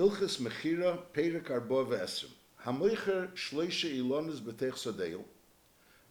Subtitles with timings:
[0.00, 2.30] Hilchis Mechira Perek Arba Ve'esrim.
[2.64, 5.20] Hamoicher Shleisha Ilonis B'tech Sadeo.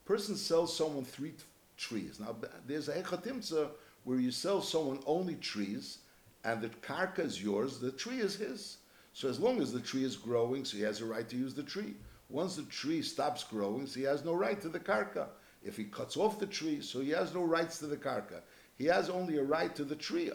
[0.05, 1.33] Person sells someone three
[1.75, 2.19] trees.
[2.19, 2.35] Now,
[2.67, 3.69] there's a Hechatimtza
[4.03, 5.97] where you sell someone only trees,
[6.43, 8.77] and the karka is yours, the tree is his.
[9.13, 11.55] So as long as the tree is growing, so he has a right to use
[11.55, 11.95] the tree.
[12.29, 15.29] Once the tree stops growing, so he has no right to the karka.
[15.63, 18.41] If he cuts off the tree, so he has no rights to the karka.
[18.77, 20.31] He has only a right to the tree.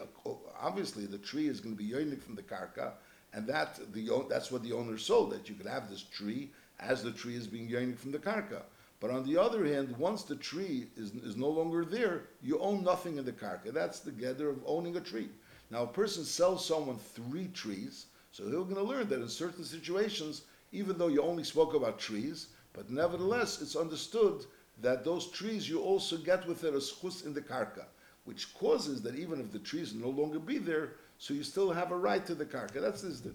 [0.61, 2.95] Obviously, the tree is going to be yoinik from the karka,
[3.34, 5.32] and that the that's what the owner sold.
[5.32, 8.62] That you could have this tree as the tree is being yoinik from the karka.
[9.00, 12.82] But on the other hand, once the tree is, is no longer there, you own
[12.82, 13.72] nothing in the karka.
[13.72, 15.28] That's the gather of owning a tree.
[15.70, 19.64] Now, a person sells someone three trees, so they're going to learn that in certain
[19.64, 20.42] situations,
[20.72, 24.46] even though you only spoke about trees, but nevertheless, it's understood
[24.80, 27.84] that those trees you also get with it a schus in the karka,
[28.25, 30.92] which causes that even if the trees no longer be there,
[31.24, 32.83] so you still have a right to the karka.
[32.83, 33.34] That's this din.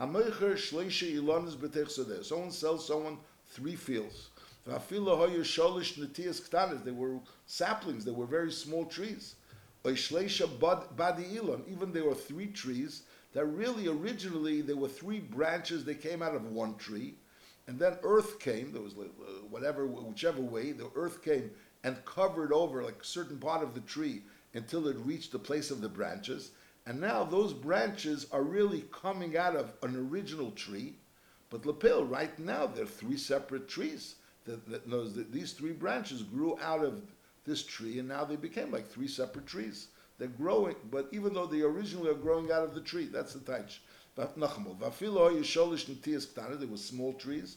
[0.00, 2.24] Hamoicher shleisha.
[2.24, 3.18] Someone sells someone
[3.50, 4.30] three fields.
[4.66, 6.82] V'afilo hoyu sholish netias ktanis.
[6.82, 8.06] They were saplings.
[8.06, 9.34] They were very small trees.
[9.84, 11.62] Oy shleisha bad- badi ilon.
[11.70, 13.02] Even there were three trees
[13.34, 15.84] that really originally there were three branches.
[15.84, 17.16] They came out of one tree,
[17.66, 18.72] and then earth came.
[18.72, 19.02] There was uh,
[19.50, 21.50] whatever, whichever way, the earth came
[21.84, 24.22] and covered over like a certain part of the tree
[24.54, 26.52] until it reached the place of the branches.
[26.86, 30.94] And now those branches are really coming out of an original tree.
[31.50, 34.14] But lapel, right now, they're three separate trees.
[34.44, 37.02] That, that knows that these three branches grew out of
[37.44, 39.88] this tree, and now they became like three separate trees.
[40.18, 43.40] They're growing, but even though they originally are growing out of the tree, that's the
[43.40, 43.78] taich.
[44.16, 44.24] They
[46.66, 47.56] were small trees.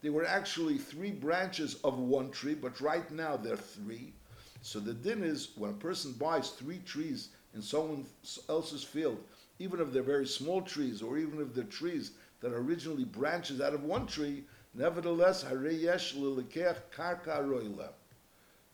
[0.00, 4.12] They were actually three branches of one tree, but right now they're three.
[4.62, 8.06] So the din is when a person buys three trees in someone
[8.48, 9.18] else's field,
[9.58, 13.60] even if they're very small trees, or even if they're trees that are originally branches
[13.60, 17.88] out of one tree, nevertheless, karka.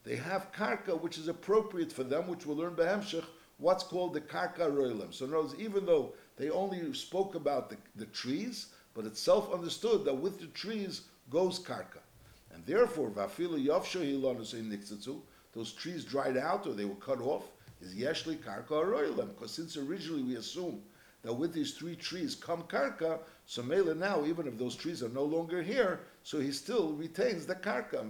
[0.05, 3.25] They have karka which is appropriate for them, which we'll learn behemshech,
[3.59, 5.15] what's called the karka roilim.
[5.15, 9.21] So in other words, even though they only spoke about the, the trees, but it's
[9.21, 12.00] self-understood that with the trees goes karka.
[12.53, 15.21] And therefore, vafilu yavsho hilonus niksatsu,
[15.55, 17.45] those trees dried out or they were cut off,
[17.81, 19.29] is yeshli karka roilim.
[19.29, 20.83] Because since originally we assume
[21.23, 25.09] that with these three trees come karka, so Mela now, even if those trees are
[25.11, 28.01] no longer here, so he still retains the karka.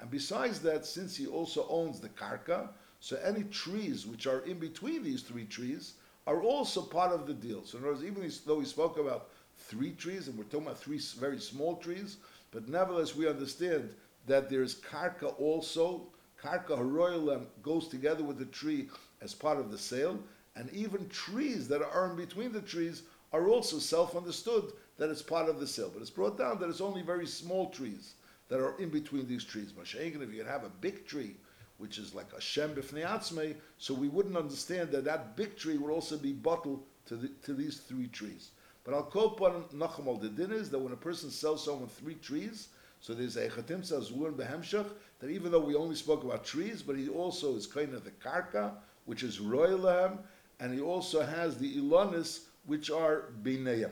[0.00, 2.68] And besides that, since he also owns the karka,
[3.00, 5.94] so any trees which are in between these three trees
[6.26, 7.64] are also part of the deal.
[7.64, 10.78] So in other words, even though we spoke about three trees, and we're talking about
[10.78, 12.16] three very small trees,
[12.50, 13.94] but nevertheless we understand
[14.26, 16.08] that there's karka also.
[16.42, 18.88] Karka haroilem goes together with the tree
[19.20, 20.18] as part of the sale,
[20.56, 23.02] and even trees that are in between the trees
[23.32, 25.90] are also self-understood that it's part of the sale.
[25.92, 28.14] But it's brought down that it's only very small trees
[28.48, 29.72] that are in between these trees.
[29.72, 31.36] Mashiach, if you have a big tree,
[31.78, 35.90] which is like a shem b'fnei so we wouldn't understand that that big tree would
[35.90, 38.50] also be bottled to, the, to these three trees.
[38.84, 40.20] But I'll Nachamal.
[40.20, 42.68] The din is that when a person sells someone three trees,
[43.02, 44.86] so there's a chatim zun behemshach,
[45.18, 48.12] that even though we only spoke about trees, but he also is kind of the
[48.12, 48.70] karka,
[49.06, 50.18] which is royalahem,
[50.60, 53.90] and he also has the ilonis, which are bineim.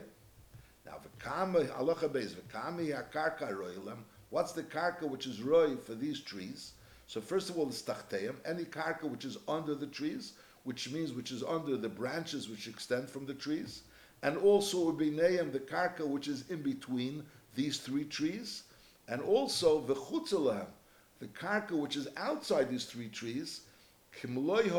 [0.85, 3.97] Now, v'kama halacha beis v'kami hakarka roilam.
[4.29, 6.71] What's the karka which is roy for these trees?
[7.07, 10.33] So first of all, the stachteim, any karka which is under the trees,
[10.63, 13.81] which means which is under the branches which extend from the trees,
[14.23, 17.23] and also bineim, the karka which is in between
[17.55, 18.63] these three trees,
[19.07, 20.67] and also the v'chutzelahem,
[21.19, 23.61] the karka which is outside these three trees,
[24.19, 24.69] kimloi.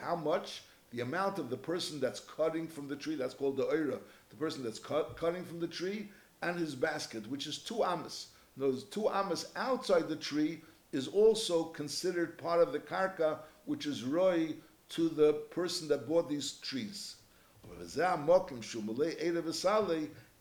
[0.00, 0.62] How much?
[0.92, 3.98] The amount of the person that's cutting from the tree, that's called the oira,
[4.30, 6.08] the person that's cut, cutting from the tree,
[6.40, 8.28] and his basket, which is two amas.
[8.56, 10.62] Those two amas outside the tree
[10.92, 14.54] is also considered part of the karka, which is roy
[14.90, 17.16] to the person that bought these trees.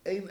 [0.06, 0.30] Neither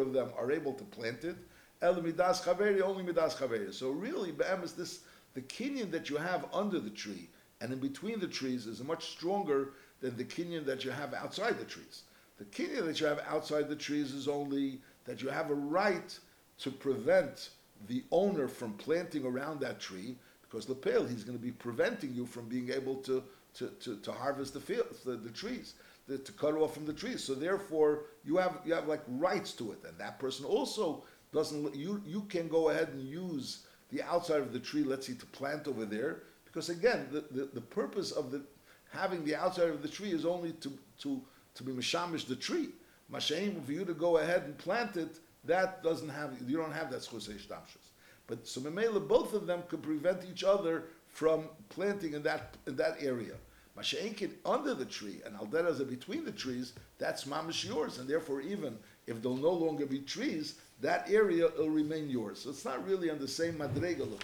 [0.00, 1.36] of them are able to plant it.
[1.82, 3.74] El midas chaveri, only midas chaveri.
[3.74, 5.00] So really, be'emes, this
[5.34, 7.28] the kinyan that you have under the tree
[7.60, 9.70] and in between the trees is much stronger
[10.00, 12.02] than the kinyan that you have outside the trees.
[12.38, 16.18] The kinyan that you have outside the trees is only that you have a right
[16.58, 17.50] to prevent
[17.88, 22.24] the owner from planting around that tree because Lepel, he's going to be preventing you
[22.24, 23.22] from being able to,
[23.54, 25.74] to, to, to harvest the fields, the, the trees,
[26.06, 27.16] the, to cut off from the tree.
[27.16, 29.78] So therefore, you have, you have like rights to it.
[29.86, 34.52] And that person also doesn't, you, you can go ahead and use the outside of
[34.52, 38.30] the tree, let's say, to plant over there, Because again, the, the, the purpose of
[38.30, 38.42] the
[38.90, 41.20] having the outside of the tree is only to to
[41.54, 42.70] to be mishamish the tree.
[43.12, 46.90] Mashaim, for you to go ahead and plant it, that doesn't have you don't have
[46.90, 47.90] that schusay shtamshus.
[48.26, 52.76] But so memela, both of them could prevent each other from planting in that in
[52.76, 53.34] that area.
[53.76, 58.40] Masha'inkin under the tree and alderas are between the trees, that's mamish yours, and therefore
[58.40, 62.40] even if there'll no longer be trees, that area will remain yours.
[62.40, 64.22] So it's not really on the same madrega look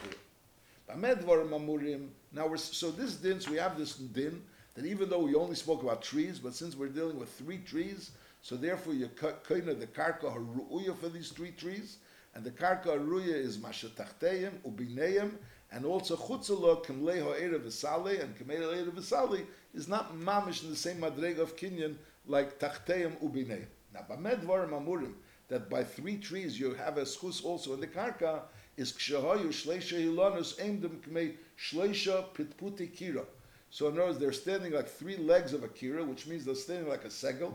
[0.88, 2.08] mamurim.
[2.32, 4.42] Now we're so this din, so we have this din
[4.74, 8.12] that even though we only spoke about trees, but since we're dealing with three trees,
[8.40, 11.98] so therefore you kind of the karka haruya for these three trees,
[12.34, 15.32] and the karka haruya is mashatachteim ubineim,
[15.72, 20.76] and also chutzala kimlei ha'era v'sali, and kimlei ha'era v'sali is not mamish in the
[20.76, 21.96] same madrega of kinyan
[22.26, 23.64] like tachteim ubineim.
[23.94, 25.14] Now, b'medvar mamurim,
[25.48, 28.42] that by three trees you have a schus also in the karka,
[28.76, 33.24] is kshahayu shleisha hilanus aimdim kmei shleisha pitputi kira.
[33.70, 36.54] So in other words, they're standing like three legs of a kira, which means they're
[36.54, 37.54] standing like a segel.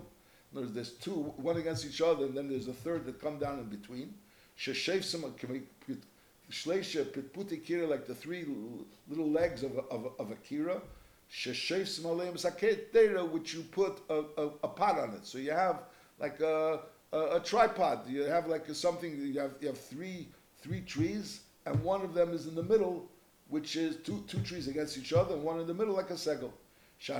[0.51, 3.21] In other words, there's two, one against each other, and then there's a third that
[3.21, 4.15] come down in between.
[4.57, 5.25] Sheshevsim
[6.51, 8.45] shleisha pitputi kira, like the three
[9.07, 10.81] little legs of of of a kira.
[11.31, 15.25] Sheshevsim aleim saketera, which you put a, a, a pot on it.
[15.25, 15.83] So you have
[16.19, 16.79] like a,
[17.11, 18.07] a, a tripod.
[18.07, 19.19] You have like something.
[19.19, 20.29] You have you have three
[20.61, 23.09] three trees, and one of them is in the middle,
[23.49, 26.13] which is two, two trees against each other, and one in the middle like a
[26.13, 26.51] segel.
[26.99, 27.15] So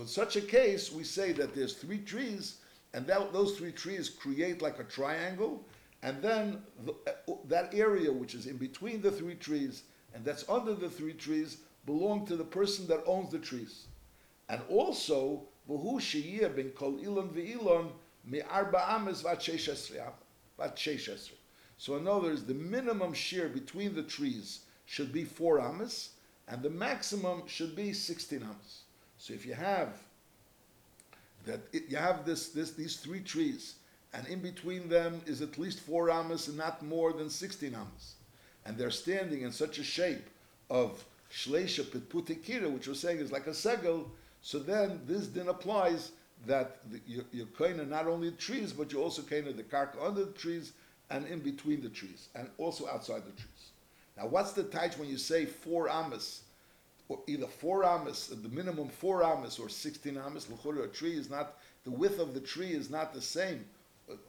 [0.00, 2.56] in such a case, we say that there's three trees,
[2.96, 5.62] and that, those three trees create like a triangle,
[6.02, 6.94] and then the,
[7.44, 9.82] that area which is in between the three trees
[10.14, 13.86] and that's under the three trees belong to the person that owns the trees.
[14.48, 17.90] And also, v'hu sheyiyah ben kol ilon ve'ilon
[18.24, 19.46] me'arba ames vat.
[21.76, 26.12] So in other words, the minimum shear between the trees should be four ames,
[26.48, 28.84] and the maximum should be 16 ames.
[29.18, 29.98] So if you have
[31.46, 33.76] that, it, you have this, this, these three trees,
[34.12, 38.14] and in between them is at least four ames and not more than 16 ames,
[38.64, 40.28] and they're standing in such a shape
[40.68, 44.04] of shleisha pitputikira, which we're saying is like a segel,
[44.42, 46.12] so then this din applies
[46.46, 49.56] that the, you, you're kind of not only the trees, but you also kind of
[49.56, 50.72] the karka under the trees
[51.10, 53.70] and in between the trees, and also outside the trees.
[54.16, 56.42] Now, what's the taich when you say four amas,
[57.08, 60.48] or either four amas, the minimum four amas, or sixteen amas?
[60.50, 63.64] L'chura, a tree is not the width of the tree is not the same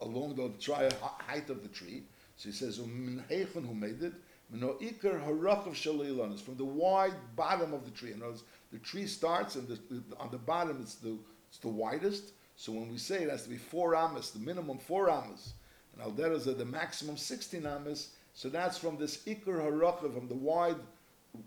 [0.01, 2.03] along the tri- height of the tree.
[2.35, 4.13] So he says, um, "Min who made it."
[4.49, 8.13] It's from the wide bottom of the tree.
[8.13, 9.77] In other words, the tree starts, and the,
[10.19, 11.17] on the bottom it's the
[11.49, 12.31] it's the widest.
[12.55, 15.53] So when we say it has to be four amas, the minimum four amas,
[15.93, 18.11] and alderas are the maximum sixteen amas.
[18.33, 20.77] So that's from this ikar haracha, from the wide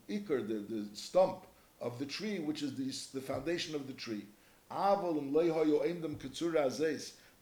[0.09, 1.47] ikar, the, the stump
[1.81, 4.25] of the tree, which is the, the foundation of the tree.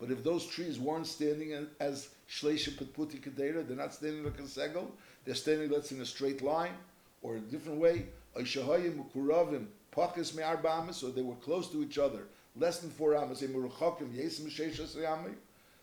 [0.00, 4.42] But if those trees weren't standing as shleisha pitputi kadera, they're not standing like a
[4.42, 4.86] segel.
[5.24, 6.72] They're standing, let's in a straight line
[7.22, 8.06] or a different way.
[8.34, 8.90] Or they
[11.22, 13.42] were close to each other, less than four amas.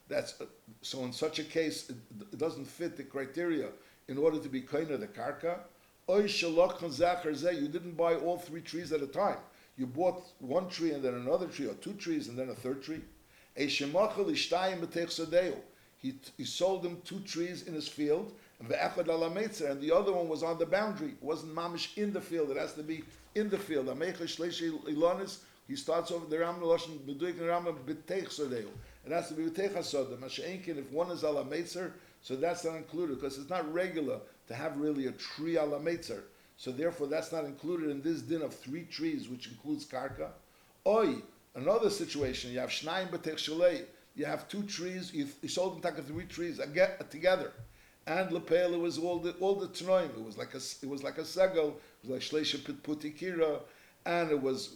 [0.08, 0.46] That's uh,
[0.82, 1.04] so.
[1.04, 1.96] In such a case, it,
[2.32, 3.70] it, doesn't fit the criteria
[4.08, 5.58] in order to be kind of the karka.
[6.08, 9.38] You didn't buy all three trees at a time.
[9.78, 12.84] You bought one tree and then another tree, or two trees and then a third
[12.84, 13.02] tree.
[13.56, 13.66] He,
[16.38, 20.66] he sold him two trees in his field, and the other one was on the
[20.66, 21.10] boundary.
[21.10, 22.52] It wasn't mamish in the field.
[22.52, 23.90] It has to be in the field.
[25.68, 28.68] He starts over the Ram Lashon B'duik and Ram B'teich Sodeu.
[29.06, 33.40] It has to be B'teich if one is ala Meitzer, so that's not included because
[33.40, 36.22] it's not regular to have really a tree ala Meitzer.
[36.58, 40.30] So therefore, that's not included in this din of three trees, which includes karka.
[40.88, 41.16] Oi,
[41.56, 43.84] another situation, you have Shnayim B'teich Shalei.
[44.16, 46.62] You have two trees, you, you sold them three trees
[47.10, 47.52] together.
[48.08, 50.10] And lepel it was all the all the tnoim.
[50.12, 51.74] It was like a it was like a segel.
[52.04, 53.62] It was like shleisha putikira,
[54.06, 54.76] and it was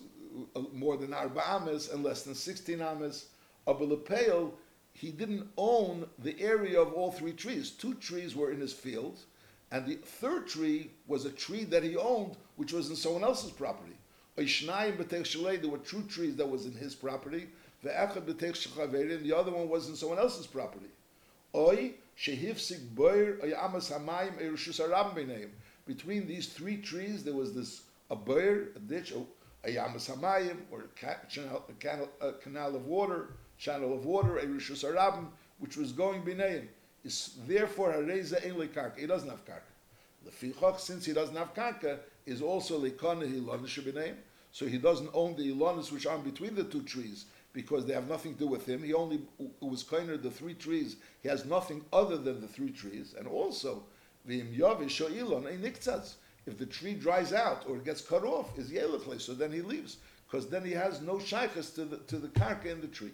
[0.55, 3.27] uh, more than arba ames and less than sixteen ames.
[3.67, 4.53] Abulepel,
[4.93, 7.69] he didn't own the area of all three trees.
[7.69, 9.19] Two trees were in his field,
[9.71, 13.51] and the third tree was a tree that he owned, which was in someone else's
[13.51, 13.93] property.
[14.35, 17.47] There were two trees that was in his property.
[17.81, 20.87] And the other one was in someone else's property.
[25.85, 29.13] Between these three trees, there was this a boir, a ditch,
[29.63, 30.85] a yamas hamayim, or
[32.21, 34.83] a canal, of water, channel of water, a rishus
[35.59, 36.67] which was going b'neim.
[37.03, 38.97] Is therefore hareza ein karka.
[38.97, 39.61] He doesn't have karka.
[40.27, 44.15] Lefichach, since he doesn't have karka, is also lekana ilonish b'neim.
[44.51, 47.93] So he doesn't own the ilonis which are in between the two trees because they
[47.93, 48.83] have nothing to do with him.
[48.83, 49.21] He only
[49.59, 50.95] was of the three trees.
[51.21, 53.15] He has nothing other than the three trees.
[53.17, 53.83] And also.
[56.45, 59.21] If the tree dries out or gets cut off, is yelichle.
[59.21, 59.97] So then he leaves
[60.29, 63.13] because then he has no shaykhs to the to the karka in the tree.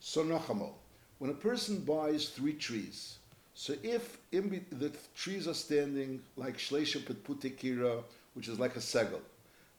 [0.00, 0.72] So nachamol,
[1.18, 3.18] when a person buys three trees,
[3.54, 8.02] so if be, the trees are standing like shleisha putikira,
[8.34, 9.20] which is like a segel,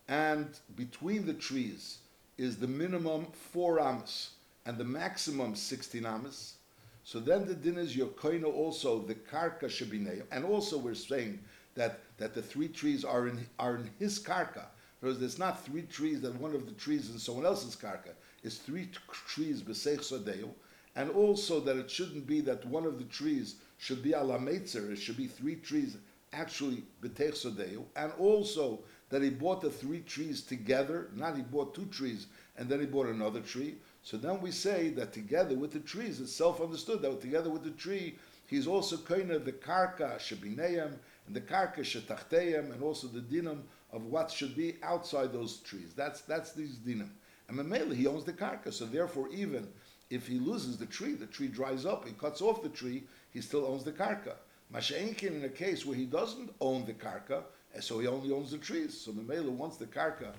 [0.07, 1.99] and between the trees
[2.37, 4.31] is the minimum four amas
[4.65, 6.55] and the maximum sixteen amas,
[7.03, 11.39] so then the din is your koino also the karka shabinei, and also we're saying
[11.75, 14.65] that that the three trees are in are in his karka.
[15.01, 18.11] Because there's not three trees that one of the trees is someone else's karka.
[18.43, 20.49] It's three t- trees b'seich sodeu,
[20.95, 24.39] and also that it shouldn't be that one of the trees should be ala.
[24.45, 25.97] It should be three trees
[26.33, 28.79] actually b'teich sodeu, and also
[29.09, 31.09] that he bought the three trees together.
[31.15, 32.27] Not he bought two trees
[32.57, 33.75] and then he bought another tree.
[34.03, 37.71] So then we say that together with the trees, it's self-understood that together with the
[37.71, 38.17] tree,
[38.47, 40.93] he's also kind of the karka shebineim
[41.27, 45.93] and the karka shetachteim, and also the dinam of what should be outside those trees.
[45.95, 47.09] That's that's these dinam.
[47.47, 49.67] And Mamela, he owns the karka, so therefore even
[50.09, 53.41] if he loses the tree, the tree dries up, he cuts off the tree, he
[53.41, 54.33] still owns the karka.
[54.73, 58.51] Masha'inkin in a case where he doesn't own the karka, and so he only owns
[58.51, 58.99] the trees.
[58.99, 60.33] So the Mamela, once the karka,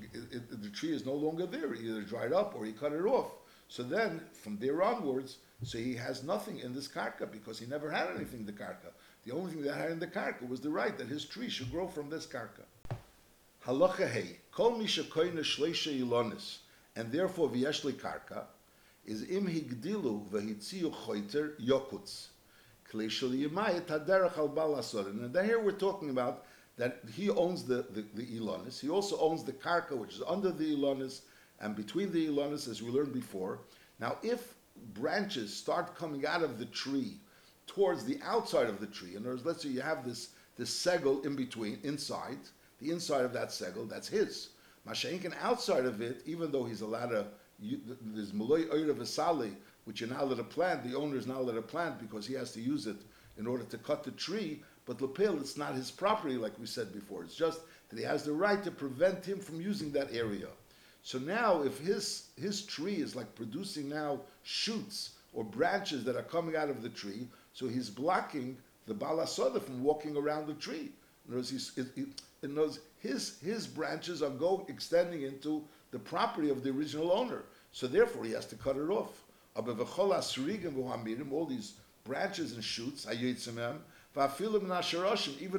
[0.00, 3.04] it, it, the tree is no longer there, either dried up or he cut it
[3.04, 3.32] off.
[3.68, 7.90] So then, from there onwards, so he has nothing in this karka because he never
[7.90, 8.92] had anything in the karka.
[9.24, 11.70] The only thing that had in the karka was the right that his tree should
[11.70, 12.64] grow from this karka.
[13.66, 16.58] Halacha hey, kol misha shleisha ilonis,
[16.96, 18.44] and therefore v'yeshli karka,
[19.06, 22.28] is im higdilu v'hitziu choiter yokutz.
[22.92, 23.10] And
[25.46, 26.44] here we're talking about
[26.76, 28.80] that he owns the, the, the ilonis.
[28.80, 31.22] He also owns the karka, which is under the ilonis,
[31.60, 33.60] and between the ilonis, as we learned before.
[33.98, 34.54] Now, if
[34.92, 37.16] branches start coming out of the tree
[37.66, 40.70] towards the outside of the tree, in other words, let's say you have this, this
[40.70, 42.38] segel in between, inside,
[42.80, 44.50] the inside of that segel, that's his.
[44.86, 47.26] Masha'inkin outside of it, even though he's allowed to,
[47.60, 51.26] you, there's Malay Oyer of Asali, which you're not allowed to plant, the owner is
[51.26, 52.96] not allowed to plant because he has to use it
[53.38, 56.92] in order to cut the tree, but lapel, it's not his property like we said
[56.92, 57.24] before.
[57.24, 60.48] It's just that he has the right to prevent him from using that area.
[61.02, 66.22] So now, if his his tree is like producing now shoots or branches that are
[66.22, 68.56] coming out of the tree, so he's blocking
[68.86, 70.92] the balasoda from walking around the tree.
[71.28, 71.36] In other
[72.54, 75.62] words, his his branches are going extending into
[75.94, 77.44] the property of the original owner.
[77.70, 79.22] So therefore, he has to cut it off.
[79.56, 81.74] All these
[82.04, 83.38] branches and shoots, even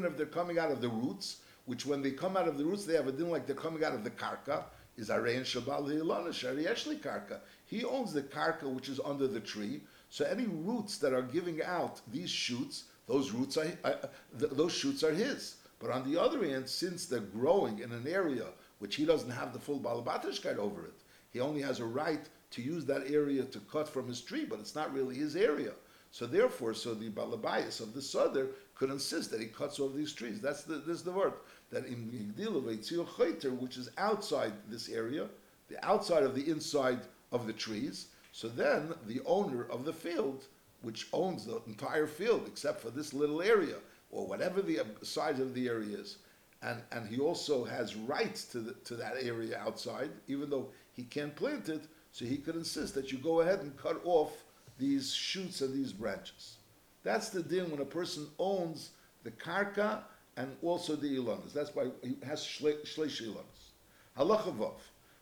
[0.03, 2.83] if they're coming out of the roots, which when they come out of the roots,
[2.85, 4.63] they have a din like they're coming out of the karka,
[4.97, 6.63] is Arayin Shabal Shari
[6.97, 7.39] Karka.
[7.65, 9.83] He owns the karka which is under the tree.
[10.09, 13.93] So any roots that are giving out these shoots, those roots are uh,
[14.37, 15.55] th- those shoots are his.
[15.79, 18.47] But on the other hand, since they're growing in an area
[18.79, 20.93] which he doesn't have the full balabatishkeit over it,
[21.31, 24.59] he only has a right to use that area to cut from his tree, but
[24.59, 25.73] it's not really his area.
[26.11, 30.13] So therefore, so the balabayas of the Sadr could insist that he cuts off these
[30.13, 30.39] trees.
[30.39, 31.33] That's the this is the word
[31.71, 35.27] that in Yigdil which is outside this area,
[35.67, 37.01] the outside of the inside
[37.33, 38.07] of the trees.
[38.31, 40.45] So then the owner of the field,
[40.81, 43.75] which owns the entire field except for this little area
[44.09, 46.17] or whatever the uh, size of the area is,
[46.61, 51.03] and, and he also has rights to the, to that area outside, even though he
[51.03, 51.85] can't plant it.
[52.11, 54.31] So he could insist that you go ahead and cut off
[54.77, 56.57] these shoots and these branches.
[57.03, 58.91] That's the din when a person owns
[59.23, 60.03] the karka
[60.37, 61.53] and also the ilanas.
[61.53, 63.73] That's why he has shleish ilanas.
[64.17, 64.73] Halacha vav.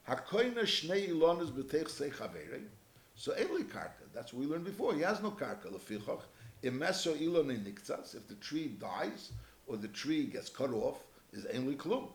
[0.08, 2.63] Hakoina shnei ilanas b'teich sei chaverei.
[3.16, 4.06] So eli karka.
[4.13, 4.94] That's what we learned before.
[4.94, 5.72] He has no karka.
[5.72, 6.22] Lefichach
[6.63, 8.16] imeso ilon niktzas.
[8.16, 9.32] If the tree dies
[9.68, 12.08] or the tree gets cut off, is only klum.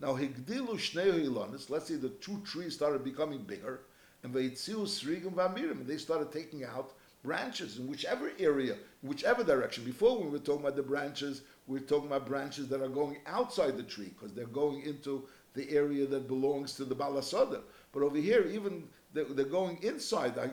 [0.00, 1.70] Now higdilu shnei ilanas.
[1.70, 3.80] Let's say the two trees started becoming bigger,
[4.22, 6.92] and veitziu srigim v'amirim, they started taking out
[7.22, 9.84] branches in whichever area, whichever direction.
[9.84, 13.18] Before when we were talking about the branches, we're talking about branches that are going
[13.26, 17.60] outside the tree because they're going into the area that belongs to the balasada.
[17.92, 20.34] But over here, even they're, they're going inside.
[20.34, 20.46] So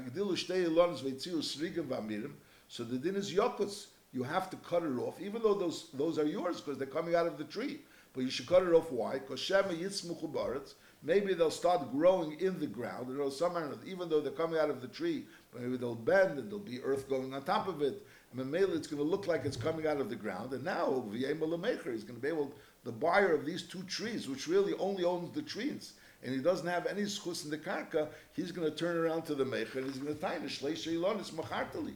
[2.84, 3.86] the din is yakuts.
[4.12, 7.14] You have to cut it off, even though those those are yours because they're coming
[7.16, 7.82] out of the tree.
[8.14, 8.92] But you should cut it off.
[8.92, 9.14] Why?
[9.14, 10.74] Because shema yitzmuchu.
[11.02, 13.08] Maybe they'll start growing in the ground.
[13.10, 15.24] You know, somehow, even though they're coming out of the tree,
[15.58, 18.88] maybe they'll bend and there'll be earth going on top of it, and Mamela it's
[18.88, 22.04] going to look like it's coming out of the ground, and now V'yema Lamecher, he's
[22.04, 22.52] going to be able,
[22.84, 26.68] the buyer of these two trees, which really only owns the trees, and he doesn't
[26.68, 29.86] have any schus in the karka, he's going to turn around to the mecher and
[29.86, 31.94] he's going to tie the shleisha ilonis machartali.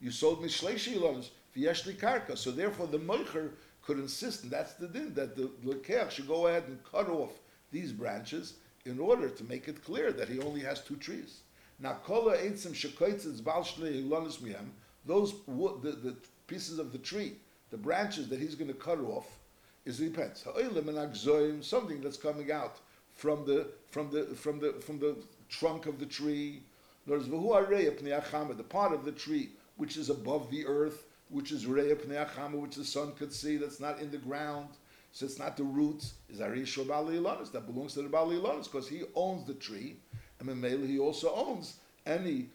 [0.00, 2.38] You sold me shleisha ilonis v'yeshli karka.
[2.38, 3.50] So therefore the mecher
[3.88, 7.30] could insist, and that's the din, that the lekeach should go ahead and cut off
[7.72, 8.52] these branches
[8.84, 11.40] in order to make it clear that he only has two trees.
[11.80, 14.68] Now, kola eitzim shekoitzes bal shlei ilonis mihem,
[15.06, 16.14] those the, the
[16.46, 17.36] pieces of the tree,
[17.70, 19.38] the branches that he's going to cut off,
[19.86, 20.42] is depends.
[20.42, 22.80] Ha'olim and agzoim, something that's coming out
[23.14, 25.16] from the from the from the from the
[25.48, 26.60] trunk of the tree.
[27.06, 33.12] The part of the tree which is above the earth, which is which the sun
[33.12, 34.68] could see, that's not in the ground.
[35.12, 36.14] So it's not the roots.
[36.28, 39.96] Is Arisha Bali Ilanis that belongs to the Bali Ilanis because he owns the tree,
[40.38, 42.50] and Mamela he also owns any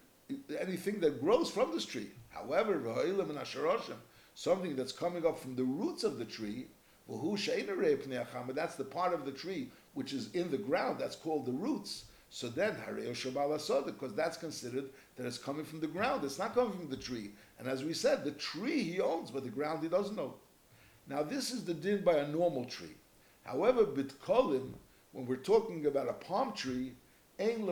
[0.59, 2.11] anything that grows from this tree.
[2.29, 2.81] However,
[4.35, 6.67] something that's coming up from the roots of the tree,
[7.07, 12.05] that's the part of the tree which is in the ground, that's called the roots.
[12.35, 12.75] So then,
[13.85, 14.85] because that's considered
[15.17, 16.23] that it's coming from the ground.
[16.23, 17.29] It's not coming from the tree.
[17.59, 20.33] And as we said, the tree he owns, but the ground he doesn't own.
[21.07, 22.95] Now, this is the din by a normal tree.
[23.43, 24.71] However, bitkolim,
[25.11, 26.93] when we're talking about a palm tree.
[27.37, 27.67] Anything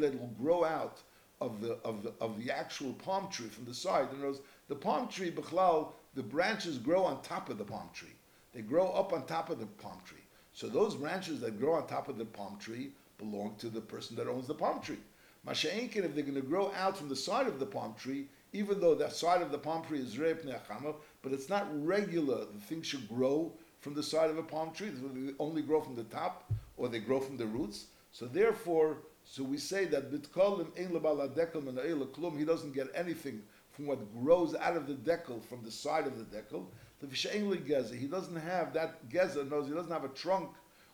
[0.00, 1.02] that will grow out
[1.40, 4.06] of the of the of the actual palm tree from the side.
[4.12, 7.90] In other words, the palm tree, bichlal, the branches grow on top of the palm
[7.92, 8.14] tree.
[8.54, 10.21] They grow up on top of the palm tree.
[10.52, 14.16] So those branches that grow on top of the palm tree belong to the person
[14.16, 14.98] that owns the palm tree.
[15.46, 18.80] Masha'inkin, if they're going to grow out from the side of the palm tree, even
[18.80, 22.44] though the side of the palm tree is reip ne'achama, but it's not regular.
[22.44, 24.90] The thing should grow from the side of a palm tree.
[24.90, 27.86] They only grow from the top, or they grow from the roots.
[28.12, 32.38] So therefore, so we say that bitkolim ein klum.
[32.38, 36.18] He doesn't get anything from what grows out of the dekel from the side of
[36.18, 36.66] the dekel.
[37.02, 40.50] The Vishainli Geza, he doesn't have that Geza, knows he doesn't have a trunk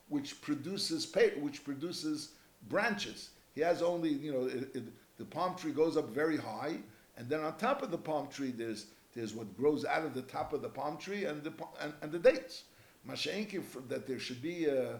[0.07, 2.31] which produces paper, which produces
[2.67, 3.29] branches.
[3.53, 4.83] He has only, you know, it, it,
[5.17, 6.77] the palm tree goes up very high,
[7.15, 10.21] and then on top of the palm tree, there's there's what grows out of the
[10.23, 12.63] top of the palm tree and the and, and the dates.
[13.07, 14.97] Masha'inki, that there should be uh,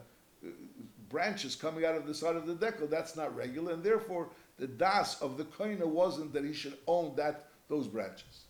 [1.09, 4.67] branches coming out of the side of the dekel, that's not regular, and therefore the
[4.67, 8.45] das of the koina wasn't that he should own that those branches.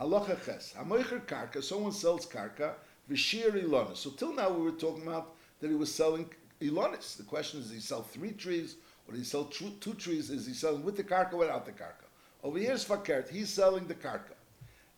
[0.00, 0.74] Halacha ches.
[0.78, 2.74] Hamoicher karka, someone sells karka,
[3.10, 3.96] v'shir ilonis.
[3.96, 6.28] So till now we were talking about that he was selling
[6.60, 7.16] ilonis.
[7.16, 8.76] The question is, he sell three trees
[9.08, 10.30] or he sell two, two trees?
[10.30, 12.06] Is he selling with the karka or without the karka?
[12.42, 13.28] Over here is fakert.
[13.28, 14.34] He's selling the karka.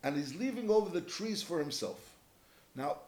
[0.03, 2.15] And he's leaving over the trees for himself.
[2.75, 2.99] Now,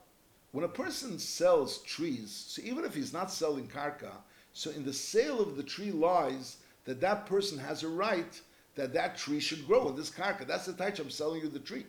[0.52, 4.10] when a person sells trees, so even if he's not selling karka,
[4.52, 8.40] so in the sale of the tree lies that that person has a right
[8.76, 10.46] that that tree should grow in this karka.
[10.46, 11.86] That's the taich I'm selling you the tree.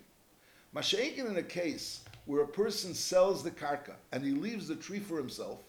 [0.75, 4.99] Masha'inkin in a case where a person sells the karka and he leaves the tree
[4.99, 5.59] for himself.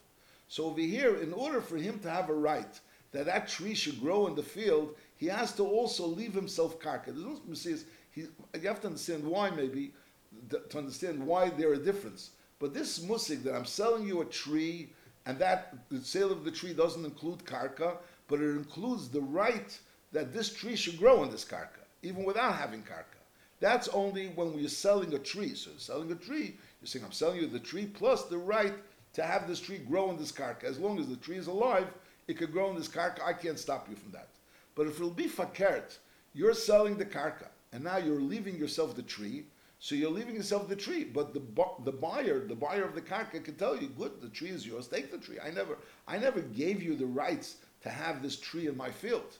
[0.48, 2.78] So over here, in order for him to have a right
[3.12, 7.06] that that tree should grow in the field, he has to also leave himself karka.
[7.06, 8.26] There's no says he,
[8.60, 9.92] you have to understand why maybe
[10.50, 12.30] to understand why there are difference.
[12.58, 14.90] But this musik that I'm selling you a tree
[15.26, 17.96] and that the sale of the tree doesn't include karka,
[18.28, 19.78] but it includes the right
[20.12, 23.18] that this tree should grow in this karka, even without having karka.
[23.60, 25.54] That's only when we're selling a tree.
[25.54, 28.74] So selling a tree, you're saying, I'm selling you the tree plus the right
[29.14, 30.64] to have this tree grow in this karka.
[30.64, 31.86] As long as the tree is alive,
[32.28, 33.22] it could grow in this karka.
[33.22, 34.28] I can't stop you from that.
[34.74, 35.98] But if it'll be fakert,
[36.34, 39.44] you're selling the karka, and now you're leaving yourself the tree,
[39.78, 41.42] so you're leaving yourself the tree, but the
[41.84, 44.86] the buyer, the buyer of the karka, can tell you, "Good, the tree is yours.
[44.86, 45.38] Take the tree.
[45.40, 49.38] I never, I never gave you the rights to have this tree in my field.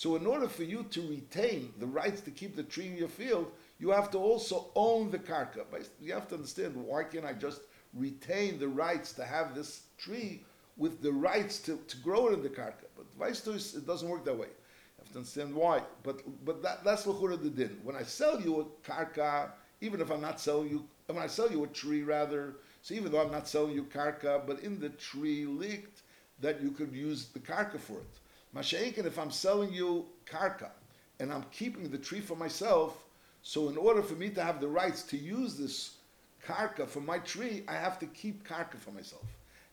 [0.00, 3.06] So in order for you to retain the rights to keep the tree in your
[3.06, 5.66] field, you have to also own the karka.
[6.00, 7.60] You have to understand why can't I just
[7.92, 10.42] retain the rights to have this tree
[10.78, 12.86] with the rights to, to grow it in the karka?
[12.96, 14.46] But vice it doesn't work that way.
[14.46, 15.82] You have to understand why.
[16.02, 17.78] But but that, that's l'chura the din.
[17.82, 19.50] When I sell you a karka,
[19.82, 23.12] even if I'm not selling you, when I sell you a tree rather, so even
[23.12, 26.00] though I'm not selling you karka, but in the tree leaked
[26.40, 28.19] that you could use the karka for it.
[28.54, 30.70] Masha'inkin, if I'm selling you karka
[31.18, 33.04] and I'm keeping the tree for myself,
[33.42, 35.96] so in order for me to have the rights to use this
[36.44, 39.24] karka for my tree, I have to keep karka for myself.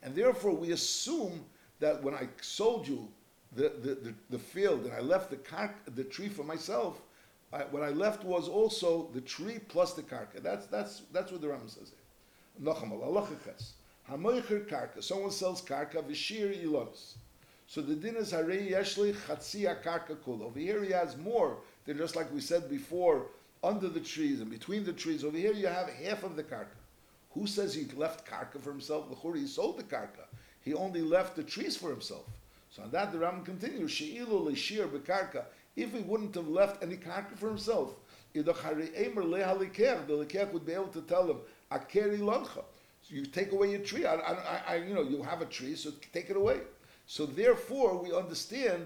[0.04, 1.44] And therefore, we assume
[1.80, 3.08] that when I sold you
[3.54, 7.02] the, the, the, the field and I left the, karka, the tree for myself,
[7.52, 10.44] I, what I left was also the tree plus the karka.
[10.44, 12.66] That's, that's, that's what the Rambam says here.
[14.66, 15.04] karka.
[15.04, 17.16] Someone sells karka, v'shir ilonis.
[17.68, 20.44] So the din is harei yeshli chatzia karka kul.
[20.44, 23.28] Over here he has more They're just like we said before,
[23.64, 25.24] under the trees and between the trees.
[25.24, 26.76] Over here, you have half of the karka.
[27.32, 29.10] Who says he left karka for himself?
[29.10, 30.28] L'churi, he sold the karka.
[30.62, 32.26] He only left the trees for himself.
[32.72, 35.46] So on that, the Ram continues, She'ilu le'shir bekarka.
[35.78, 37.94] If he wouldn't have left any karka for himself,
[38.34, 41.38] the lekech would be able to tell him,
[41.72, 42.66] Akeri loncha.
[43.02, 44.06] So you take away your tree.
[44.06, 46.60] I, I, I, you know, you have a tree, so take it away.
[47.08, 48.86] So therefore, we understand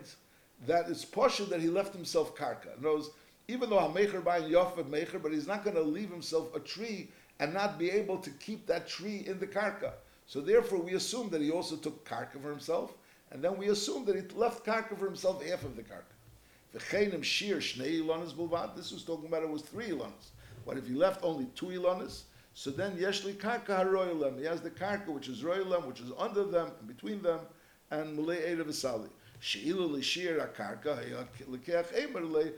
[0.67, 2.79] that it's partial that he left himself karka.
[2.79, 3.09] Words,
[3.47, 7.09] even though Hamecher buying Yofav Mecher, but he's not going to leave himself a tree
[7.39, 9.93] and not be able to keep that tree in the karka.
[10.27, 12.93] So therefore, we assume that he also took karka for himself,
[13.31, 16.13] and then we assume that he left karka for himself half of the karka.
[16.75, 18.75] V'chenim shir shnei ilonis bulvad.
[18.75, 20.29] This was talking about it was three ilonis.
[20.63, 22.21] But if he left only two ilonis,
[22.53, 24.37] so then yeshli karka haroyalem.
[24.37, 27.39] He has the karka which is royalem, which is under them and between them,
[27.91, 28.17] and.
[29.41, 30.99] Sheilu l'shir akarka
[31.49, 32.53] lekeach emer lilein.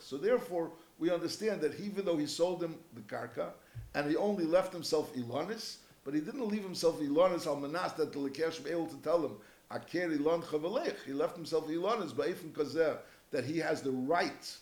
[0.00, 3.50] So therefore, we understand that even though he sold him the karka,
[3.94, 8.12] and he only left himself ilonis, but he didn't leave himself ilonis al manas that
[8.12, 9.36] the lekeach should be able to tell him
[9.70, 10.96] aker ilon chavelech.
[11.06, 12.98] He left himself ilonis ba'ifim kazeh
[13.30, 14.56] that he has the right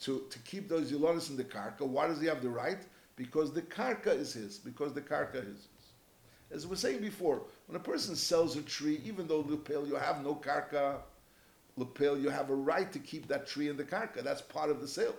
[0.00, 1.82] to, to keep those ilonis in the karka.
[1.82, 2.78] Why does he have the right?
[3.16, 4.58] Because the karka is his.
[4.58, 5.68] Because the karka is.
[6.50, 9.96] As we were saying before, when a person sells a tree, even though lepel you
[9.96, 10.98] have no karka,
[11.76, 14.22] lepel you have a right to keep that tree in the karka.
[14.22, 15.14] That's part of the sale.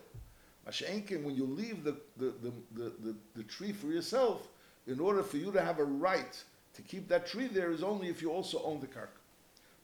[0.68, 4.48] Mashenkin, when you leave the, the, the, the, the, tree for yourself,
[4.86, 8.08] in order for you to have a right to keep that tree there is only
[8.08, 9.08] if you also own the karka.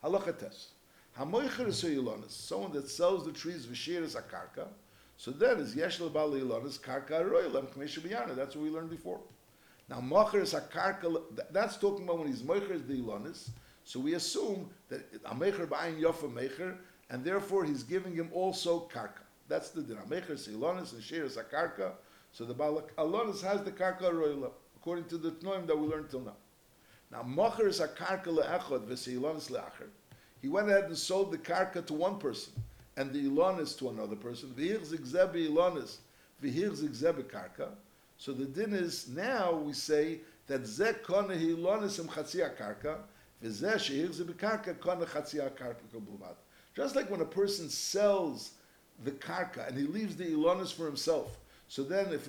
[0.02, 0.68] Halacha test.
[1.18, 4.66] Hamoicher is someone that sells the trees v'shir is a karka.
[5.16, 8.34] So that is yesh lebali ilonis karka roilam b'yana.
[8.34, 9.20] That's what we learned before.
[9.94, 11.22] Now a karka.
[11.52, 13.50] That's talking about when he's mocher is the ilonis.
[13.84, 16.76] So we assume that a mecher buying yofa mecher,
[17.10, 19.22] and therefore he's giving him also karka.
[19.48, 19.98] That's the din.
[20.28, 21.92] Is ilonis and shir is a karka.
[22.32, 26.10] So the balak ilonis has the karka roilam according to the tnoim that we learned
[26.10, 26.36] till now.
[27.12, 29.88] Now mocher is a karka le'echod v'seilonis le'acher.
[30.42, 32.52] He went ahead and sold the karka to one person
[32.96, 34.52] and the ilonis to another person.
[34.58, 35.98] V'hir zigzeb ilonis,
[36.42, 37.68] v'hir zigzeb karka.
[38.18, 42.98] So the din is now we say that zeh kone ilonis im karka,
[43.42, 46.36] v'zeh shehir zeh karka kone chatzia karka kabluvat.
[46.74, 48.52] Just like when a person sells
[49.04, 51.38] the karka and he leaves the ilonis for himself.
[51.68, 52.28] So then, if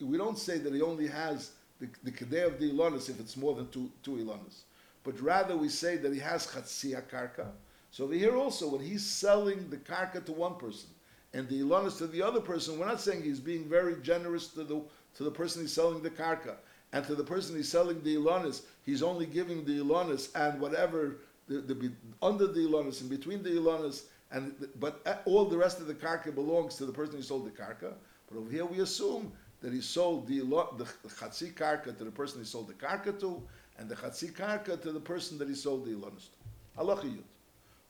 [0.00, 3.54] we don't say that he only has the, the of the ilonis if it's more
[3.54, 4.62] than two two ilonis,
[5.04, 7.48] but rather we say that he has chatzia karka.
[7.90, 10.90] So over here also, when he's selling the karka to one person
[11.32, 14.64] and the ilonis to the other person, we're not saying he's being very generous to
[14.64, 14.82] the
[15.18, 16.54] to the person he's selling the karka,
[16.92, 21.18] and to the person he's selling the ilonis, he's only giving the ilonis and whatever
[21.48, 21.90] the, the
[22.22, 26.32] under the ilonis and between the ilonis, and but all the rest of the karka
[26.32, 27.94] belongs to the person who sold the karka.
[28.30, 32.46] But over here we assume that he sold the the, karka to the person he
[32.46, 33.42] sold the karka to,
[33.76, 36.80] and the chatzi karka to the person that he sold the ilonis to.
[36.80, 37.24] Halacha yud.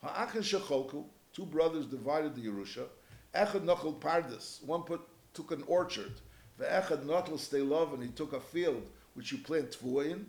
[0.02, 2.86] Ha'achin shecholku, two brothers divided the Yerusha.
[3.34, 5.02] Echad nachal pardes, one put,
[5.34, 6.12] took an orchard.
[6.61, 8.83] Ve'echad nachal stay love, and he took a field
[9.14, 10.25] which you plant tvuin.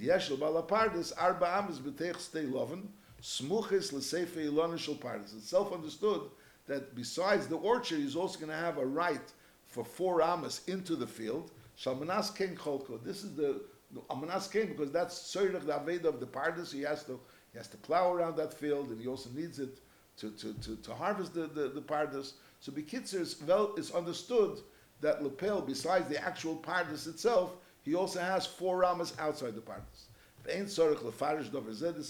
[0.00, 2.88] Yesh bala pardes arba amis b'teich stay loven.
[3.22, 4.98] Smuchis l'seife ilonish shel.
[5.20, 6.22] It's self-understood
[6.66, 9.32] that besides the orchard, he's also going to have a right
[9.66, 11.50] for four amas into the field.
[11.78, 13.02] Shalmanas ken cholko.
[13.02, 13.62] This is the
[14.10, 16.72] Amanas ken because that's Soyrach the Aveda of the pardes.
[16.72, 17.18] He has to
[17.52, 19.78] he has to plow around that field, and he also needs it
[20.18, 22.34] to, to, to, to harvest the, the, the pardes.
[22.60, 24.58] So Bekitzer is, well, is understood
[25.00, 30.08] that lapel, besides the actual pardes itself, he also has four ramas outside the pardes.
[30.44, 30.78] This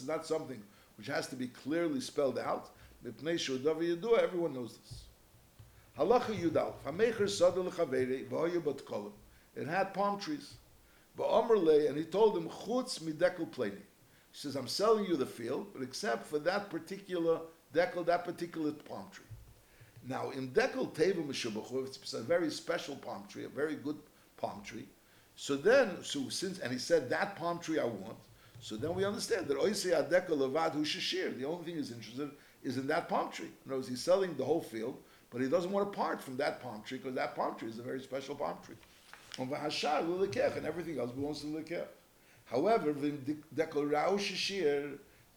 [0.00, 0.62] is not something
[0.96, 2.70] which has to be clearly spelled out.
[3.04, 5.04] Everyone knows this.
[5.98, 6.74] Halacha Yudal.
[9.56, 10.54] It had palm trees.
[11.18, 13.72] Omrali, and he told him, Chutz midekel pleni.
[13.72, 17.40] He says, I'm selling you the field, but except for that particular
[17.74, 19.24] dekel, that particular palm tree.
[20.08, 23.98] Now, in dekel teva mishubachu, it's a very special palm tree, a very good
[24.38, 24.86] palm tree.
[25.36, 28.16] So then, so since, and he said, that palm tree I want,
[28.60, 31.36] so then we understand that oisei adekel levad hu shashir.
[31.38, 32.30] The only thing he's interested
[32.64, 33.46] is in that palm tree.
[33.46, 34.96] In other words, he's selling the whole field,
[35.30, 37.78] but he doesn't want to part from that palm tree because that palm tree is
[37.78, 38.76] a very special palm tree.
[39.38, 41.86] And everything else belongs to the lekech.
[42.46, 42.94] However,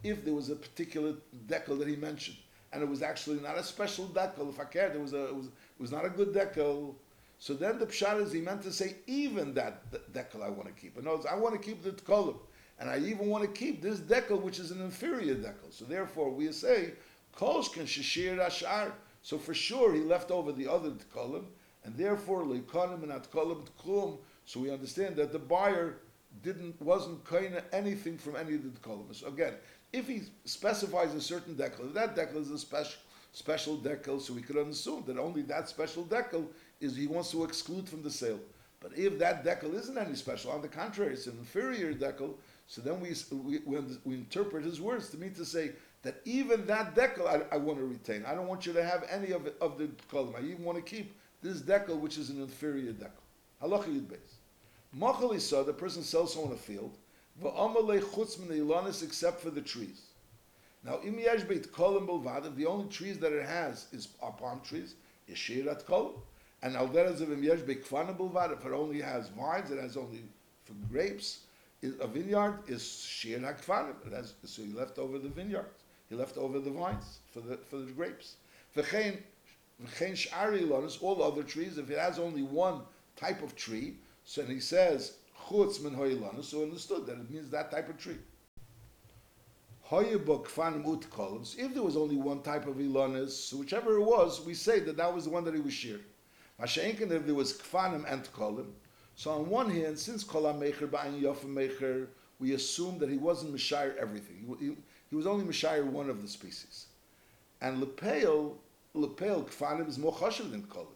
[0.03, 1.13] if there was a particular
[1.45, 2.37] dekel that he mentioned,
[2.73, 5.35] and it was actually not a special dekel, if I cared, it was, a, it
[5.35, 6.95] was, it was not a good dekel,
[7.41, 10.79] so then the pshat is he meant to say even that dekel I want to
[10.79, 10.97] keep.
[10.97, 12.37] In other words, I want to keep the kolim,
[12.79, 15.71] and I even want to keep this dekel, which is an inferior dekel.
[15.71, 16.91] So therefore, we say,
[17.35, 18.93] kosh can shishir ashar.
[19.23, 21.45] So for sure he left over the other tkolim,
[21.83, 24.17] and therefore leikonim and atkolim tklum.
[24.45, 25.97] So we understand that the buyer
[26.43, 29.13] didn't wasn't kind anything from any of the.
[29.13, 29.53] So again,
[29.93, 32.99] if he specifies a certain dekel, that dekel is a special
[33.33, 36.45] special dekel, so we could assume that only that special dekel
[36.79, 38.39] is he wants to exclude from the sale.
[38.81, 42.33] But if that dekel isn't any special, on the contrary, it's an inferior dekel,
[42.67, 43.59] so then we, we,
[44.03, 45.71] we, interpret his words to mean to say
[46.03, 48.25] that even that dekel I, I, want to retain.
[48.25, 50.35] I don't want you to have any of, it, of the kolim.
[50.35, 53.21] I even want to keep this dekel, which is an inferior dekel.
[53.61, 54.35] Halacha yud beis.
[54.93, 56.97] Machal saw the person sells someone a field,
[59.03, 60.01] except for the trees.
[60.83, 64.95] Now, im beit kolim belvad, the only trees that it has is are palm trees,
[65.27, 66.19] is shirat kolim.
[66.63, 70.23] And al deraz of belvad, if it only has vines, it has only
[70.65, 71.41] for grapes,
[71.83, 73.23] a vineyard is.
[73.25, 75.65] It has, so he left over the vineyard.
[76.09, 78.35] He left over the vines for the, for the grapes.
[78.75, 79.17] V'chein,
[79.83, 80.69] v'chein sh'ari
[81.01, 82.81] all other trees, if it has only one
[83.15, 85.13] type of tree, so he says,
[85.51, 88.17] chutz min ho'ilanus, so understood that it means that type of tree.
[89.89, 91.55] Hoyebuk fanim ut columns.
[91.59, 95.13] If there was only one type of ilanis, whichever it was, we say that that
[95.13, 95.99] was the one that he was shear.
[96.61, 98.67] Mashenkin, if there was kfanim and kolim,
[99.15, 102.07] so on one hand, since kolam mecher ba'in yofim mecher,
[102.39, 104.55] we assume that he wasn't mishayir everything.
[104.59, 104.77] He, he,
[105.09, 106.87] he was only mishayir one of the species.
[107.59, 108.53] And lepeil,
[108.95, 110.87] lepeil kfanim is more chashiv than kolim.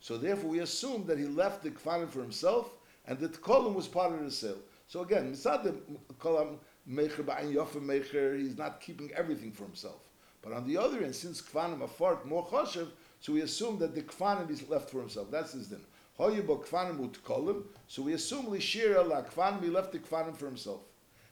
[0.00, 2.70] So therefore, we assume that he left the kfanim for himself,
[3.10, 4.58] and that kolim was part of the sale.
[4.86, 5.74] So again, misad the
[6.20, 10.00] kolam mecher yofim mecher, he's not keeping everything for himself.
[10.42, 12.86] But on the other hand, since kfanim are far more chashiv,
[13.20, 15.28] so we assume that the kfanim is left for himself.
[15.28, 15.80] That's his din.
[16.20, 17.66] Hoyibo kfanim ut.
[17.88, 20.82] So we assume lishir la kfanim, he left the kfanim for himself.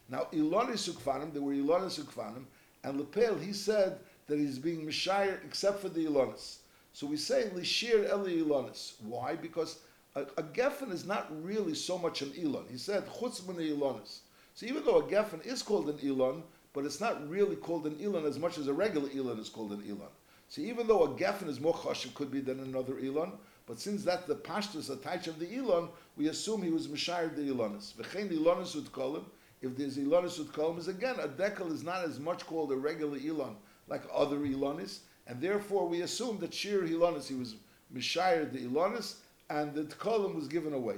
[0.09, 2.43] Now ilonis ukfanim, there were ilonis ukfanim,
[2.83, 6.59] and lepel he said that he's being mishayir except for the ilonis.
[6.93, 8.95] So we say lishir eli ilonis.
[9.01, 9.37] Why?
[9.37, 9.79] Because
[10.19, 12.65] a, a geffen is not really so much an elon.
[12.71, 14.21] He said chutz min ilonis.
[14.55, 17.97] So even though a geffen is called an elon, but it's not really called an
[18.03, 20.11] elon as much as a regular elon is called an elon.
[20.49, 23.33] So even though a geffen is more chashiv could be than another elon,
[23.67, 27.43] but since that's the pashtus attach of the elon, we assume he was mishayir the
[27.43, 27.93] elonis.
[27.95, 29.27] V'chein elonis would call him.
[29.61, 32.73] If there's elonis would call him, is again a dekel is not as much called
[32.73, 33.57] a regular elon
[33.89, 37.57] like other elonis, and therefore we assume that shir elonis he was
[37.95, 39.17] mishayir the elonis,
[39.51, 40.97] and the kolim was given away.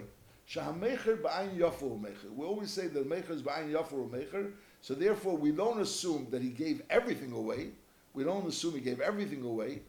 [0.48, 2.34] Shahamecher ba'ayin mecher.
[2.34, 4.52] We always say that mecher is ba'ayin yafu mecher.
[4.80, 7.70] So therefore, we don't assume that he gave everything away.
[8.14, 9.82] We don't assume he gave everything away.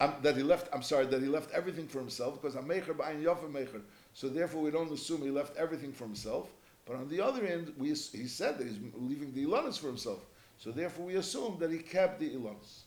[0.00, 0.68] Um, that he left.
[0.72, 3.82] I'm sorry, that he left everything for himself because mecher ba'ayin yafu mecher.
[4.14, 6.48] So therefore, we don't assume he left everything for himself.
[6.86, 10.26] But on the other end, we, he said that he's leaving the ilanis for himself.
[10.58, 12.80] So therefore, we assume that he kept the ilanis.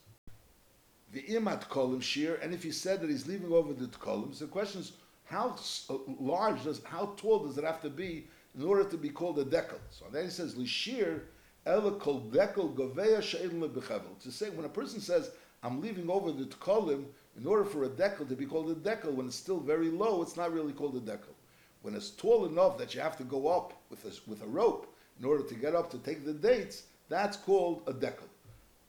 [1.13, 4.47] The imat kolim shir, and if he said that he's leaving over the kolim, the
[4.47, 4.91] question is,
[5.25, 5.55] how
[5.89, 9.39] uh, large does, how tall does it have to be in order to be called
[9.39, 9.79] a dekel?
[9.89, 11.21] So then he says, lishir
[11.65, 14.19] ela kol dekel goveya she'edin lebechevel.
[14.23, 15.31] To say, when a person says,
[15.63, 17.05] I'm leaving over the tkolim,
[17.36, 20.21] in order for a dekel to be called a dekel, when it's still very low,
[20.21, 21.33] it's not really called a dekel.
[21.81, 24.93] When it's tall enough that you have to go up with a, with a rope
[25.19, 28.27] in order to get up to take the dates, that's called a dekel.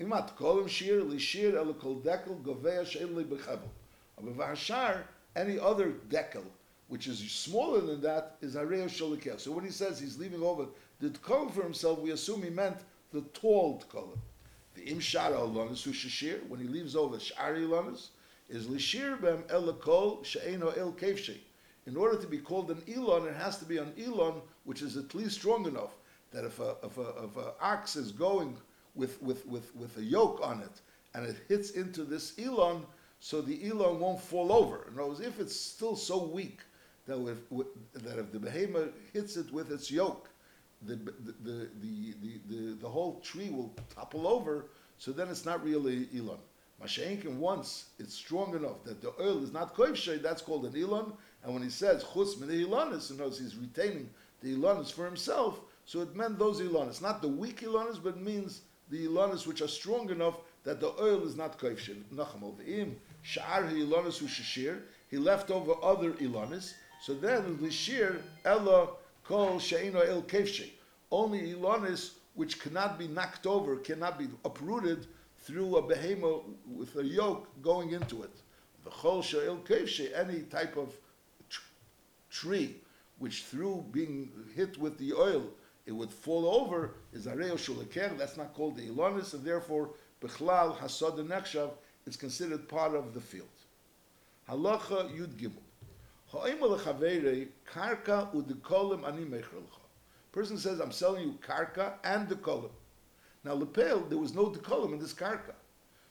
[0.01, 2.85] Imat kolim shir lishir ela kol dekel goveya.
[4.17, 4.25] But
[5.37, 6.45] any other dekel,
[6.89, 9.41] which is smaller than that, is Hareo Sholikel.
[9.41, 10.67] So when he says he's leaving over
[11.01, 12.79] the Tkolim for himself, we assume he meant
[13.13, 14.19] the tall Tkolim.
[14.75, 18.09] The Im Shara Alonis, Shashir, when he leaves over Shari Alonis,
[18.49, 21.39] is Lishir Bem El Kol She'eno El Kevshe.
[21.87, 24.97] In order to be called an Elon, it has to be an Elon which is
[24.97, 25.95] at least strong enough
[26.33, 28.57] that if a, if a, if a ox is going
[28.95, 30.81] with, with, with, with a yoke on it
[31.15, 32.85] and it hits into this Elon,
[33.25, 34.85] so the elon won't fall over.
[34.87, 36.61] In other words, if it's still so weak
[37.07, 37.39] that if,
[37.95, 40.29] that if the behemoth hits it with its yoke,
[40.83, 42.15] the, the, the,
[42.51, 44.67] the, the, whole tree will topple over,
[44.99, 46.37] so then it's not really elon.
[46.83, 51.11] Masha'inkin, once it's strong enough that the oil is not koivshay, that's called an elon,
[51.45, 54.11] and when he says chutz min in other words, he's retaining
[54.43, 58.61] the elonis for himself, so it meant those elonis, not the weak elonis, but means
[58.91, 62.03] the elonis which are strong enough that the oil is not koivshay.
[62.13, 62.43] Nacham
[63.25, 66.75] Sha'ar Ilanis Shashir, he left over other Ilanis.
[67.01, 68.89] So then Lishir Ella
[69.25, 70.71] Kol Sheino El Kefshi.
[71.11, 75.07] Only Ilanis which cannot be knocked over, cannot be uprooted
[75.39, 78.43] through a behemoth with a yoke going into it.
[78.83, 80.95] The Chol She'el Kefshi, any type of
[81.49, 81.61] tr-
[82.31, 82.77] tree
[83.19, 85.45] which through being hit with the oil
[85.87, 90.77] it would fall over is Areo Shuleker, that's not called the Ilanis, and therefore Bechlal
[90.79, 91.71] Hasad Nechshav
[92.07, 93.49] it's considered part of the field.
[94.49, 95.53] Halacha Yud Gimel.
[97.73, 98.35] Karka
[99.07, 99.43] ani.
[100.33, 102.71] Person says, I'm selling you karka and dekolim.
[103.45, 105.55] Now, lepel, there was no dekolim in this karka.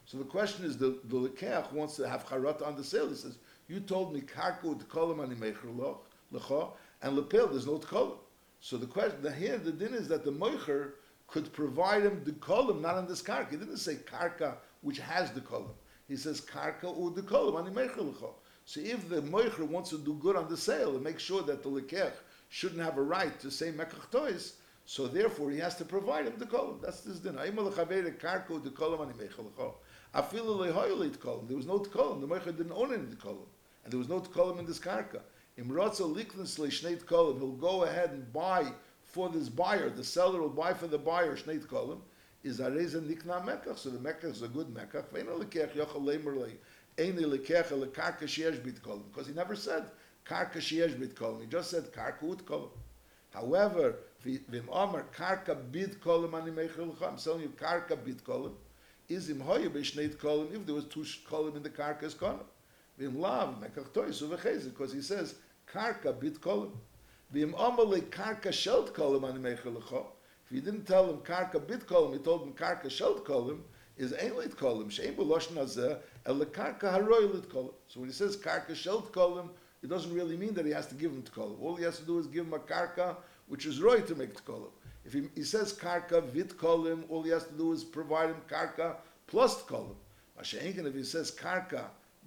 [0.06, 3.08] So the question is, the, the lekeach wants to have charata on the sale.
[3.08, 3.36] He says,
[3.68, 5.98] you told me karka u'dekolim ani mecher
[6.32, 6.70] lecha,
[7.02, 8.16] and lepel, there's no dekolim.
[8.60, 10.92] So the question, the here, the din is that the moicher
[11.26, 13.50] could provide him the kolim, not on this karka.
[13.50, 15.70] He didn't say karka which has the kolim.
[16.08, 18.24] He says karka kolim ani
[18.64, 21.62] So if the moicher wants to do good on the sale and make sure that
[21.62, 22.12] the lekech
[22.50, 24.54] shouldn't have a right to say mekach tois,
[24.86, 26.80] so therefore he has to provide him the kolim.
[26.82, 27.34] That's this din.
[27.34, 29.72] Aimal chavere karka the kolim ani mecher
[30.14, 31.48] Afilu lehoylit kolim.
[31.48, 32.20] There was no kolim.
[32.20, 33.46] The moicher didn't own any kolim,
[33.84, 35.20] and there was no kolim in this karka.
[35.58, 37.38] Imrotza liknus leishneit kolim.
[37.38, 38.70] He'll go ahead and buy
[39.02, 39.88] for this buyer.
[39.88, 42.00] The seller will buy for the buyer shneit kolim.
[42.44, 43.78] Is a reason nikna mekach.
[43.78, 45.10] So the mekach is a good mekach.
[45.12, 45.24] Le.
[45.24, 46.50] Le.
[46.96, 49.84] Because he never said
[50.26, 51.40] karka sheyesh bit kolim.
[51.40, 52.68] He just said karka ut kolim.
[53.32, 58.52] However, v'im omer karka bit kolim ani meichel I'm selling you karka bit kolim.
[59.08, 60.54] Is im hoye b'shneit kolim.
[60.54, 62.44] If there was two kolim in the karka is kolim.
[63.00, 64.64] V'im lav mekach toisu v'chezit.
[64.64, 65.36] Because he says
[65.72, 66.72] karka bit kolim.
[67.34, 69.82] V'im omer karka shelt kolim ani meichel
[70.46, 73.60] If you didn't tell him karka bit kolim, you told him karka shelt kolim,
[73.96, 74.86] is ain't kolim.
[74.90, 77.72] Shein hazeh el karka haroilit kolim.
[77.88, 79.48] So when he says karka shelt kolim,
[79.82, 81.60] it doesn't really mean that he has to give him to kolim.
[81.60, 83.16] All he has to do is give him a karka,
[83.48, 84.70] which is roy to make to kolim.
[85.04, 88.36] If he, he says karka vit kolim, all he has to do is provide him
[88.48, 89.94] karka plus kolim.
[90.38, 91.84] Masha'inkin, if he says karka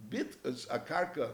[0.10, 1.30] bit, a karka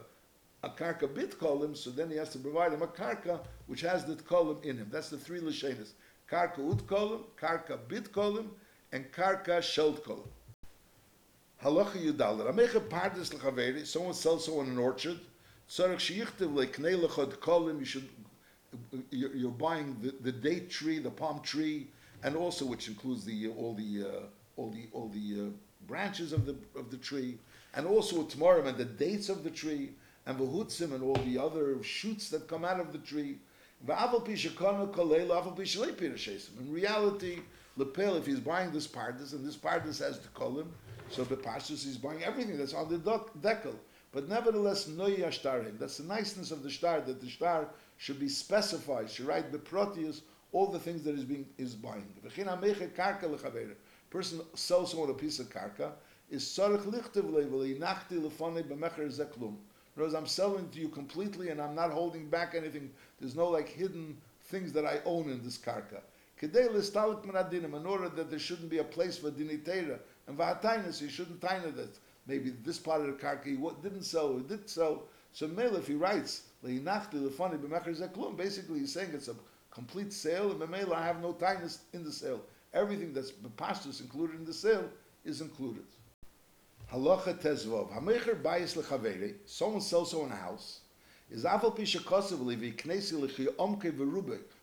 [0.64, 4.06] a karka bit kolim, so then he has to provide him a karka which has
[4.06, 4.88] the kolim in him.
[4.92, 5.92] That's the three lashenas.
[6.30, 8.48] Karka ut kolim, karka bit kolim,
[8.92, 10.28] and karka shelt kolim.
[11.64, 12.52] Halacha yudalit.
[12.52, 13.86] Amecha pardes lechaveri.
[13.86, 15.20] Someone sells someone an orchard.
[15.70, 17.80] Tzarech sheyichtiv leknei lechad kolim.
[17.80, 18.10] You should.
[19.12, 21.88] You're, you're buying the, the date tree, the palm tree,
[22.24, 24.26] and also which includes the all the uh,
[24.58, 25.50] all the all the uh,
[25.88, 27.38] branches of the of the tree,
[27.76, 29.92] and also tomorrow and the dates of the tree,
[30.26, 33.38] and vahutzim and all the other shoots that come out of the tree.
[33.86, 33.96] In
[36.72, 37.40] reality,
[37.76, 40.68] lepel, if he's buying this pardes and this pardes has the kolim,
[41.10, 43.76] so the pashtus he's buying everything that's on the dekel.
[44.14, 45.78] But nevertheless, no yashtarim.
[45.80, 47.68] That's the niceness of the star that the star
[47.98, 49.10] should be specified.
[49.10, 50.22] Should write the proteus,
[50.54, 52.08] all the things that is being is buying.
[54.10, 55.92] Person sells someone a piece of karka
[56.30, 59.58] is sarich lichtiv leveli nachti lefane b'mecher zeklum.
[59.96, 62.92] In other words, I'm selling to you completely and I'm not holding back anything.
[63.24, 66.02] There's no like hidden things that I own in this karka.
[66.42, 71.74] In order that there shouldn't be a place for dinitera and vahatainis, you shouldn't taina
[71.74, 75.04] that maybe this part of the karka he didn't sell or did sell.
[75.32, 79.36] So Mele, if he writes basically he's saying it's a
[79.72, 82.42] complete sale, and Mele, I have no tainus in the sale.
[82.74, 84.90] Everything that's pastus included in the sale
[85.24, 85.86] is included.
[86.92, 87.90] Halacha tezvov.
[87.94, 89.36] Hamecher bayis lechaveri.
[89.46, 90.82] Someone sells someone a house.
[91.34, 93.92] Is pisha knesi lechi omke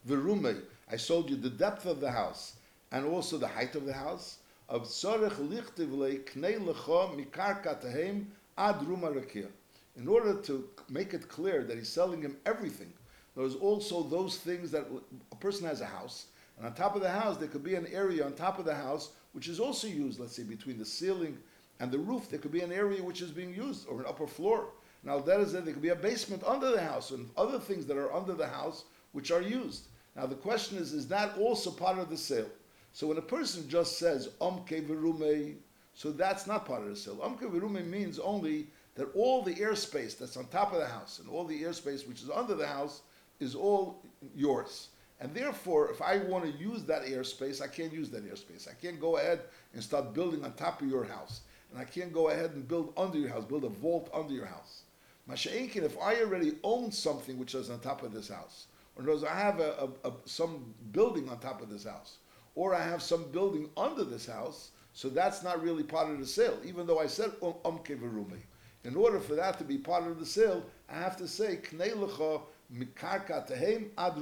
[0.06, 0.62] verume.
[0.88, 2.58] I sold you the depth of the house
[2.92, 4.38] and also the height of the house.
[4.68, 9.48] Of tzorech lichtiv le knei lecho mikarka tehem ad ruma rakia.
[9.96, 12.92] In order to make it clear that he's selling him everything,
[13.36, 14.86] there's also those things that
[15.32, 17.88] a person has a house, and on top of the house there could be an
[17.88, 20.20] area on top of the house which is also used.
[20.20, 21.36] Let's say between the ceiling
[21.80, 24.28] and the roof, there could be an area which is being used, or an upper
[24.28, 24.68] floor.
[25.02, 27.86] Now that is that there could be a basement under the house and other things
[27.86, 29.88] that are under the house which are used.
[30.16, 32.50] Now the question is, is that also part of the sale?
[32.92, 35.56] So when a person just says omke verume,
[35.94, 37.16] so that's not part of the sale.
[37.16, 41.28] Omke verume means only that all the airspace that's on top of the house and
[41.28, 43.02] all the airspace which is under the house
[43.38, 44.02] is all
[44.34, 44.88] yours.
[45.20, 48.68] And therefore, if I want to use that airspace, I can't use that airspace.
[48.68, 49.40] I can't go ahead
[49.74, 52.92] and start building on top of your house and I can't go ahead and build
[52.96, 54.82] under your house, build a vault under your house.
[55.30, 58.66] Masha'inkin, if I already own something which is on top of this house,
[58.96, 62.16] or knows I have a, a, a, some building on top of this house,
[62.54, 66.26] or I have some building under this house, so that's not really part of the
[66.26, 68.40] sale, even though I said um, umke verumi.
[68.82, 71.92] In order for that to be part of the sale, I have to say knei
[71.92, 72.40] lecha
[72.74, 74.14] mikarka tehem ad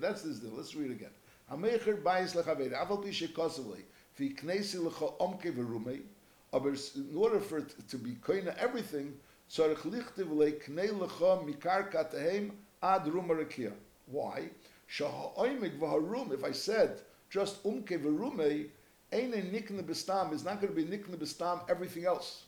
[0.00, 0.52] That's this deal.
[0.52, 1.10] Let's read again.
[1.50, 3.82] Hamecher bayis lechaved aval pi shekosavli
[4.12, 6.02] fi knesi lecha umke verumi
[6.52, 9.14] in order for it to be koina everything,
[9.50, 9.82] lecha
[12.82, 13.72] rumarakia.
[14.06, 14.48] Why?
[14.88, 18.66] Shaha'oimik v'harum, if I said just umke v'rume,
[19.12, 22.44] eine nikne bestam is not going to be nikne bestam everything else.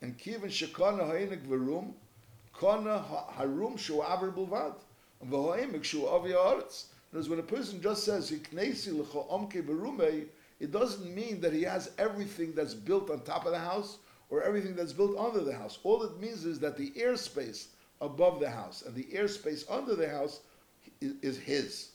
[0.00, 1.92] And kiven shekana ha'enik v'rum,
[2.58, 4.74] kana ha- harum shu aver bulvad,
[5.20, 6.86] and v'ha'enik shu avi ha'aretz.
[7.10, 10.26] Because when a person just says, hiknesi l'cho omke berume,
[10.60, 13.98] it doesn't mean that he has everything that's built on top of the house
[14.30, 15.78] or everything that's built under the house.
[15.84, 17.66] All it means is that the airspace
[18.00, 20.40] above the house and the airspace under the house
[21.00, 21.90] is, is his.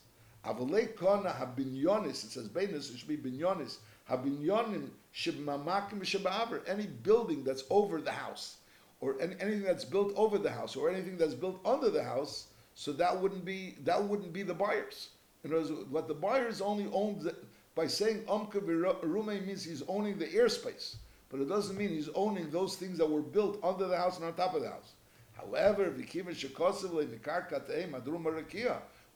[0.46, 3.78] Avalei kana habinyonis, it says beinis, it should be binyonis,
[4.10, 8.58] habinyonim shibmamakim any building that's over the house,
[9.00, 12.48] or any, anything that's built over the house, or anything that's built under the house,
[12.76, 15.10] so that wouldn't be, that wouldn't be the buyers.
[15.44, 17.36] In other words, what the buyers only own, the,
[17.76, 20.96] by saying Amka Rume means he's owning the airspace,
[21.34, 24.26] but it doesn't mean he's owning those things that were built under the house and
[24.26, 24.92] on top of the house.
[25.36, 25.92] However,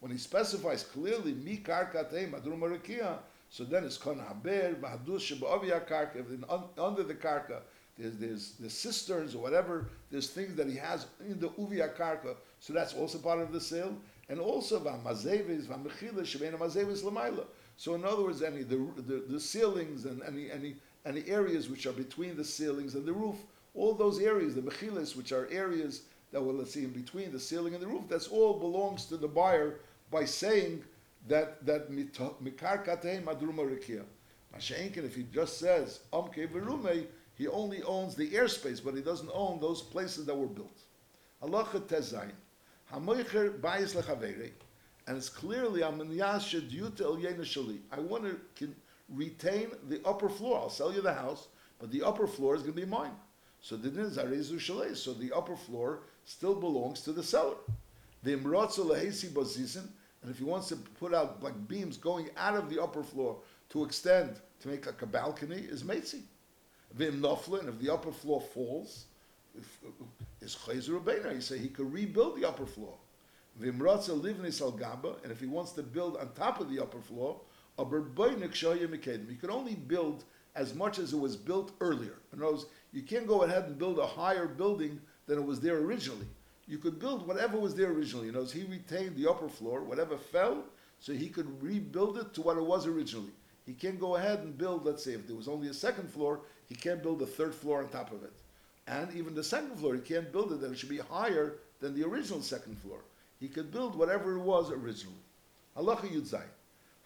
[0.00, 1.62] when he specifies clearly
[3.50, 4.74] so then it's Haber,
[5.86, 6.24] Karka,
[6.76, 7.60] under the Karka,
[7.96, 12.34] there's, there's the cisterns or whatever, there's things that he has in the Uvia Karka,
[12.58, 13.96] so that's also part of the sale.
[14.28, 14.80] And also.
[17.76, 20.76] So in other words, any the, the, the ceilings and any any
[21.08, 23.36] any areas which are between the ceilings and the roof,
[23.74, 26.02] all those areas, the mechilas, which are areas
[26.32, 29.16] that were let's see in between the ceiling and the roof, that's all belongs to
[29.16, 29.80] the buyer
[30.10, 30.84] by saying
[31.26, 32.34] that that mikar
[33.24, 34.02] madruma rikia.
[34.54, 39.30] Masha'inkin, if he just says amke verume, he only owns the airspace, but he doesn't
[39.32, 40.82] own those places that were built.
[41.42, 42.32] Halacha tezayin,
[42.92, 44.50] hamoicher bayis lechaveri
[45.08, 47.78] and it's clearly Yasha due to Shali.
[47.90, 48.24] I want
[48.56, 48.68] to
[49.14, 50.58] retain the upper floor.
[50.58, 51.48] I'll sell you the house,
[51.78, 53.14] but the upper floor is going to be mine.
[53.60, 54.96] So the din Shalei.
[54.96, 57.56] So the upper floor still belongs to the seller.
[58.22, 59.88] The Imratzu Lahesi Bazizin,
[60.22, 63.38] and if he wants to put out like beams going out of the upper floor
[63.70, 66.22] to extend to make like a balcony, is Metzi.
[66.94, 69.04] Vim Noflin, if the upper floor falls,
[70.40, 71.34] is Chayzer Rabbeinu.
[71.34, 72.94] You say he could rebuild the upper floor.
[73.60, 77.00] Vimratza livnis al gaba, and if he wants to build on top of the upper
[77.00, 77.40] floor,
[77.78, 80.24] a he could only build
[80.54, 82.14] as much as it was built earlier.
[82.32, 85.60] In other words, you can't go ahead and build a higher building than it was
[85.60, 86.26] there originally.
[86.66, 88.28] You could build whatever was there originally.
[88.28, 90.64] In other words, he retained the upper floor, whatever fell,
[91.00, 93.32] so he could rebuild it to what it was originally.
[93.64, 96.40] He can't go ahead and build, let's say, if there was only a second floor,
[96.68, 98.32] he can't build a third floor on top of it.
[98.86, 101.94] And even the second floor, he can't build it, that it should be higher than
[101.94, 103.00] the original second floor
[103.40, 105.16] he could build whatever it was originally.
[105.76, 106.42] Halacha Yudzai.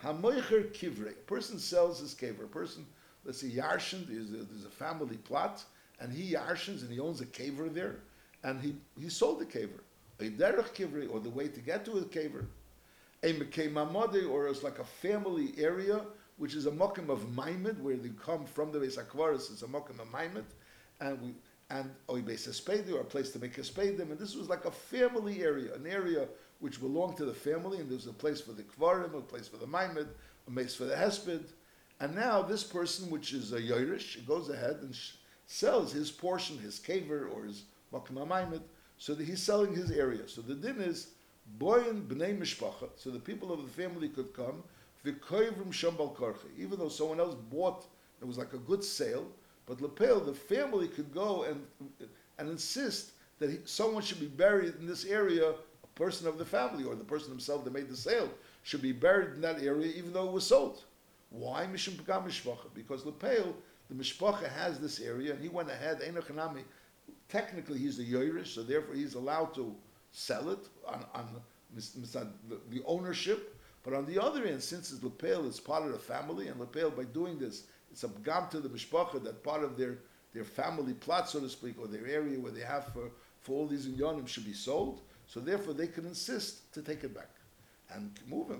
[0.02, 1.10] Hamoicher kivre.
[1.10, 2.44] A person sells his kever.
[2.44, 2.86] A person,
[3.24, 5.64] let's say Yarshin, there's a, there's a family plot,
[6.00, 7.96] and he Yarshins and he owns a kever there,
[8.42, 9.80] and he, he sold the kever.
[10.20, 12.46] A derech kivre, or the way to get to a kever.
[13.22, 16.00] A mekei mamode, or it's like a family area,
[16.38, 19.66] which is a mokim of maimed, where they come from the Beis Akvaris, it's a
[19.66, 20.44] mokim of maimed,
[21.00, 21.34] and we
[21.72, 25.42] and Oibes or a place to make a Espedim, and this was like a family
[25.42, 26.28] area, an area
[26.62, 29.48] which belonged to the family, and there was a place for the Kvarim, a place
[29.48, 30.06] for the Maimed,
[30.46, 31.42] a place for the Hesped,
[31.98, 35.14] and now this person, which is a Yoirish, goes ahead and sh-
[35.48, 38.60] sells his portion, his kaver or his Makam Maimed,
[38.96, 40.28] so that he's selling his area.
[40.28, 41.08] So the din is,
[41.58, 44.62] Boyan B'nei Mishpacha, so the people of the family could come,
[45.04, 47.86] V'koivrim Shambal Karche, even though someone else bought,
[48.20, 49.26] it was like a good sale,
[49.66, 51.66] but Lepel, the family could go and
[52.38, 53.10] and insist
[53.40, 55.54] that he, someone should be buried in this area,
[55.94, 58.28] person of the family or the person himself that made the sale
[58.62, 60.82] should be buried in that area, even though it was sold.
[61.30, 62.74] Why Mishum Mishpacha?
[62.74, 63.54] Because Lepel,
[63.88, 66.00] the Mishpacha has this area, and he went ahead.
[66.00, 66.62] Enochanami,
[67.28, 69.74] technically he's the Yoirish, so therefore he's allowed to
[70.12, 71.26] sell it on, on
[72.70, 73.56] the, ownership.
[73.82, 76.90] But on the other end, since it's Lepel, it's part of the family, and Lepel,
[76.90, 79.98] by doing this, it's a gam to the mishpacha that part of their
[80.32, 83.66] their family plot, so to speak, or their area where they have for, for all
[83.66, 85.02] these inyanim should be sold.
[85.32, 87.30] So therefore, they can insist to take it back
[87.94, 88.58] and move it.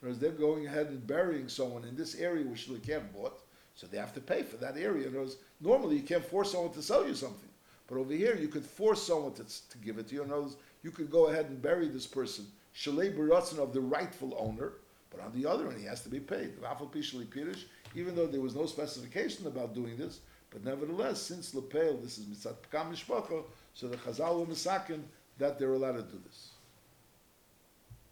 [0.00, 3.40] Whereas they're going ahead and burying someone in this area which can't bought,
[3.74, 5.10] so they have to pay for that area.
[5.10, 7.48] Words, normally, you can't force someone to sell you something,
[7.88, 10.22] but over here, you could force someone to, to give it to you.
[10.22, 10.54] In words,
[10.84, 12.46] you could go ahead and bury this person,
[12.76, 14.74] shalei baratzin of the rightful owner,
[15.10, 16.52] but on the other hand, he has to be paid.
[17.96, 22.26] Even though there was no specification about doing this, but nevertheless, since Lepel, this is
[22.26, 23.42] mitzat mishpacha,
[23.76, 25.02] so the Chazal were misakin
[25.36, 26.52] that they're allowed to do this.